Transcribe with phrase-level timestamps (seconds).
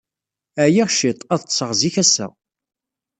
[0.65, 1.19] Ɛyiɣ cwiṭ.
[1.33, 2.27] Ad ṭṭseɣ zik ass-a.